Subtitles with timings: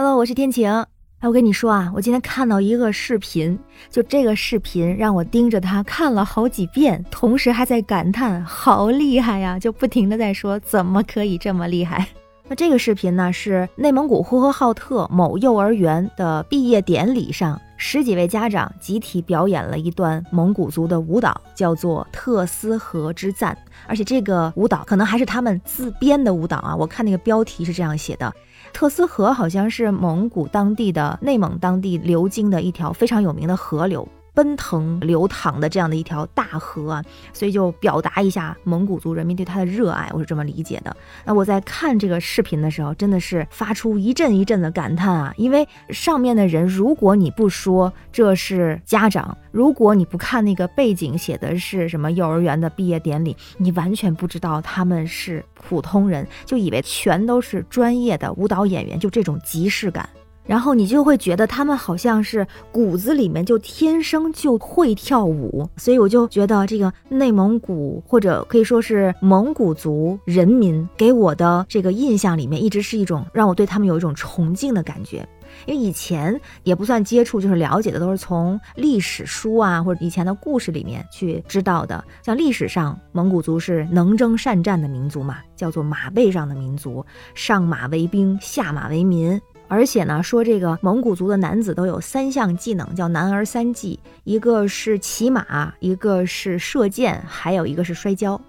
[0.00, 0.70] Hello，我是天晴。
[1.18, 3.58] 哎，我跟你说啊，我今天看到一个视频，
[3.90, 12.06] 就这个视频让我盯着它看了好几遍，同时还在感叹好厉害呀，就不停的在说怎么可以这么厉害。
[12.46, 23.52] 那这个视频呢，是内蒙古呼和浩特某幼儿园的毕业典礼上，十几位家长集体表演了一段蒙古族的舞蹈，叫做《特斯河之赞》，
[23.88, 28.32] 而且这个舞蹈可能还是他们自编的舞蹈啊，我看那个标题是这样写的。
[28.72, 34.06] 特斯河好像是蒙古当地的内蒙当地流经的一条非常有名的河流。
[34.38, 40.96] 奔腾流淌的这样的一条大河啊，所以就表达一下蒙古族人民对它的热爱，我是这么理解的。
[41.24, 60.08] 那我在看这个视频的时候，真的是发出一阵一阵的感叹啊，因为上面的人，如果你不说这是家长，如果你不看那个背景写的是什么幼儿园的毕业典礼，你完全不知道他们是普通人，就以为全都是专业的舞蹈演员，就这种即视感。
[60.48, 75.28] 然后你就会觉得他们好像是骨子里面就天生就会跳舞，所以我就觉得这个内蒙古或者可以说是蒙古族人民给我的这个印象里面，一直是一种让我对他们有一种崇敬的感觉。
[75.66, 82.02] 因为以前也不算接触，就是了解的都是从历史书啊或者以前的故事里面去知道的。
[82.22, 89.38] 像历史上蒙古族是能征善战的民族嘛，叫做马背上的民族，上马为兵，下马为民。
[89.68, 98.40] 而且呢，说这个蒙古族的男子都有三项技能，叫男儿三技，一个是骑马，一个是射箭，还有一个是摔跤。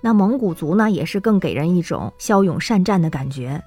[0.00, 3.62] 那蒙古族呢，也是更给人一种骁勇善战的感觉。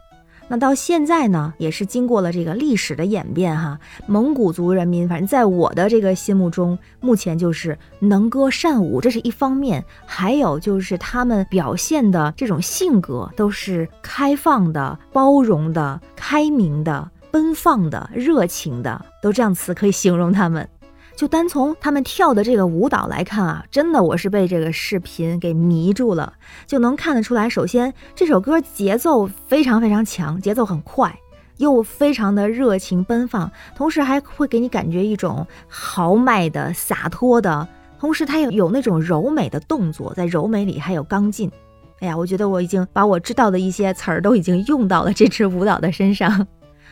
[0.48, 20.68] 那到现在呢，也是经过了这个历史的演变哈，蒙古族人民，反正在我的这个心目中，目前就是能歌善舞，这是一方面，还有就是他们表现的这种性格都是开放的、包容的、开明的、奔放的、热情的，都这样词可以形容他们。
[21.16, 26.34] 就单从他们跳的这个舞蹈来看啊，真的我是被这个视频给迷住了，
[26.68, 27.48] 就能看得出来。
[27.48, 31.18] 首先，这首歌节奏非常非常强，节奏很快，
[31.58, 37.66] 又非常的热情奔放，同时还会给你感觉一种豪迈的、洒脱的，
[37.98, 41.50] 同时它又有那种柔美的动作，在柔美里还有刚劲。
[42.02, 46.46] 哎呀，我觉得我已经把我知道的一些词儿都已经用到了这支舞蹈的身上。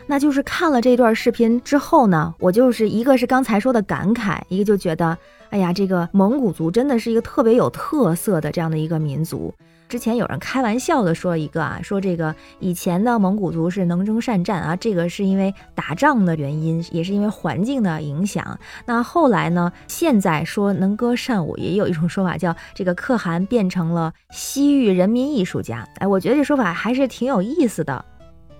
[0.07, 5.17] 那就是看了这段视频之后呢，我就是一个是刚才说的感慨，一个就觉得，
[5.49, 9.53] 哎呀，这个蒙古族真的是一个特别有特色的这样的一个民族。
[9.89, 18.57] 之前有人开玩笑的说一个啊，说这个以前的蒙古族是能征善战啊，这个是因为打仗的原因，也是因为环境的影响。
[18.87, 25.87] 那后来呢，现在说能歌善舞，也有一种说法叫这个可汗变成了西域人民艺术家。
[25.99, 28.03] 哎，我觉得这说法还是挺有意思的。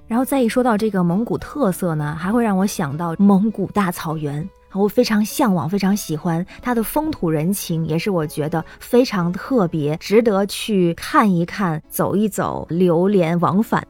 [0.08, 13.86] 然后再一说到这个蒙古特色呢，还会让我想到蒙古大草原，我非常向往，非常喜欢它的风土人情，也是我觉得非常特别，值得去看一看、走一走、流连往返。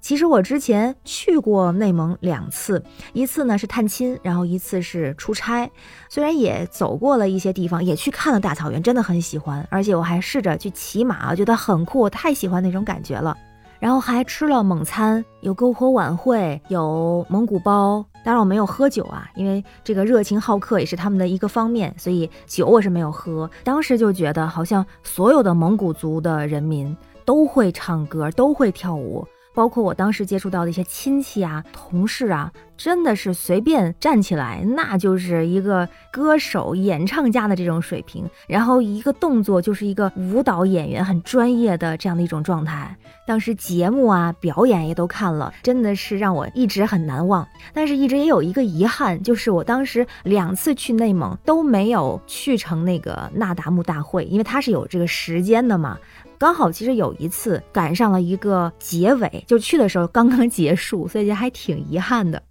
[0.00, 5.68] 其实我之前去过内蒙两次，一次呢是探亲，然后一次是出差。
[6.10, 13.34] 虽然也走过了一些地方，也去看了大草原，真的很喜欢，而且我还试着去骑马，觉得很酷，我太喜欢那种感觉了。
[13.84, 18.02] 然后还吃了蒙餐，有篝火晚会，有蒙古包。
[18.24, 23.50] 当然我没有喝酒啊，因为这个热情好客也是他们的一个方面，所以酒我是没有喝。
[23.62, 26.96] 当时就觉得好像所有的蒙古族的人民
[27.26, 29.22] 都会唱歌，都会跳舞。
[29.54, 42.96] 包括我当时接触到的一些亲戚啊、同事啊，真的是随便站起来，那就是一个歌手、演唱家的这种水平，然后一个动作就是一个舞蹈演员，很专业的这样的一种状态。
[43.26, 47.46] 当时节目啊、表演也都看了，真的是让我一直很难忘。
[47.72, 55.96] 但是，一直也有一个遗憾，就是我当时两次去内蒙都没有去成那个那达慕大会，因为它是有这个时间的嘛。
[56.44, 62.42] 刚好其实有一次赶上了一个结尾，就去的时候刚刚结束，所以就还挺遗憾的。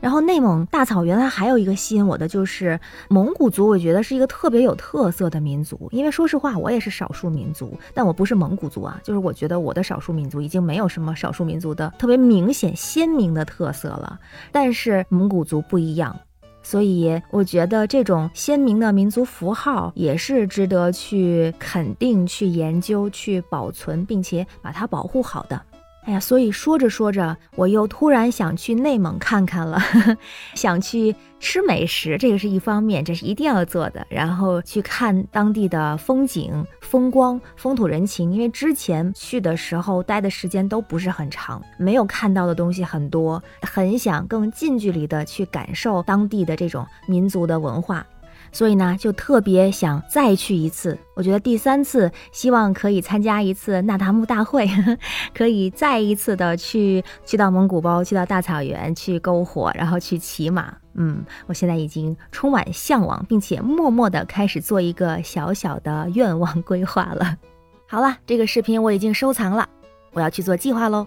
[0.00, 2.80] 然后内蒙大草原它还有一个吸引我的就是
[3.10, 5.86] 蒙古族，我觉得是一个特别有特色的民族。
[5.92, 14.18] 因为说实话，我也是少数民族，但我不是蒙古族啊，就是我觉得我的少数民族已经没有什么少数民族的特别明显鲜明的特色了。
[14.50, 16.18] 但是蒙古族不一样。
[16.62, 25.60] 所以我觉得这种鲜明的民族符号也是值得去肯定、去研究、去保存，并且把它保护好的。
[26.04, 29.80] 哎呀，所以说着说着，我又突然想去内蒙看看了，
[30.54, 34.04] 想去吃美食，这个是一方面，这是一定要做的。
[34.10, 48.04] 然后去看当地的风景、风光、风土人情，因为之前去的时候待的时间都不是很长，没有看到的东西很多，很想更近距离的去感受当地的这种民族的文化。
[48.52, 50.96] 所以呢，就特别想再去一次。
[51.14, 54.68] 我觉得第三次，希望可以参加一次那达慕大会，
[55.34, 60.74] 可以再一次的去去到蒙古包，去到大草原，去篝火，然后去骑马。
[60.94, 67.36] 嗯，我现在已经充满向往，并且默默的开始做一个小小的愿望规划了。
[67.88, 69.66] 好了，这个视频我已经收藏了，
[70.12, 71.06] 我要去做计划喽。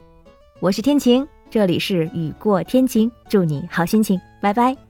[0.60, 4.85] 我是天晴，这里是雨过天晴，祝你好心情，拜拜。